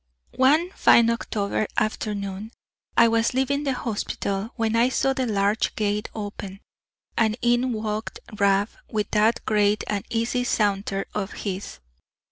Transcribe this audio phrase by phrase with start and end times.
[0.37, 2.49] One fine October afternoon,
[2.97, 6.59] I was leaving the hospital, when I saw the large gate open,
[7.15, 11.81] and in walked Rab with that great and easy saunter of his.